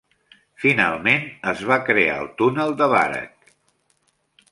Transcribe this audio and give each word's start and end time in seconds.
Finalment, 0.61 1.27
es 1.51 1.61
va 1.71 1.77
crear 1.89 2.15
el 2.21 2.31
túnel 2.39 2.73
de 2.81 2.87
Baregg. 2.95 3.53